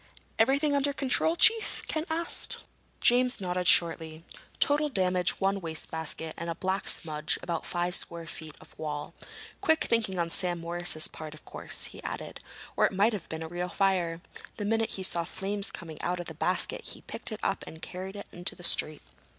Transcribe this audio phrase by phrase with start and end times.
[0.39, 2.63] "Everything under control, Chief?" Ken asked.
[3.01, 4.23] James nodded shortly.
[4.59, 9.13] "Total damage one wastebasket and a black smudge on about five square feet of wall.
[9.61, 12.39] Quick thinking on Sam Morris's part, of course," he added,
[12.75, 14.21] "or it might have been a real fire.
[14.57, 17.79] The minute he saw flames coming out of the basket he picked it up and
[17.79, 19.03] carried it into the street."